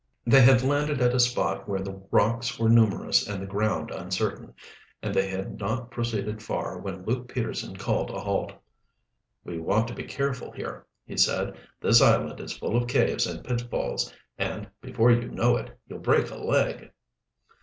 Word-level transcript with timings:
They 0.25 0.41
had 0.41 0.63
landed 0.63 0.99
at 0.99 1.13
a 1.13 1.19
spot 1.19 1.69
where 1.69 1.79
the 1.81 2.01
rocks 2.09 2.57
were 2.57 2.69
numerous 2.69 3.27
and 3.27 3.39
the 3.39 3.45
ground 3.45 3.91
uncertain, 3.91 4.55
and 5.03 5.13
they 5.13 5.27
had 5.27 5.59
not 5.59 5.91
proceeded 5.91 6.41
far 6.41 6.79
when 6.79 7.05
Luke 7.05 7.27
Peterson 7.31 7.75
called 7.77 8.09
a 8.09 8.19
halt. 8.19 8.51
"We 9.43 9.59
want 9.59 9.87
to 9.89 9.93
be 9.93 10.05
careful 10.05 10.49
here," 10.51 10.87
he 11.05 11.17
said. 11.17 11.55
"This 11.79 12.01
island 12.01 12.39
is 12.39 12.57
full 12.57 12.75
of 12.75 12.87
caves 12.89 13.27
and 13.27 13.43
pitfalls 13.43 14.11
and, 14.39 14.67
before 14.81 15.11
you 15.11 15.29
know 15.29 15.55
it, 15.55 15.69
you'll 15.87 15.99
break 15.99 16.31
a 16.31 16.35
leg." 16.35 16.89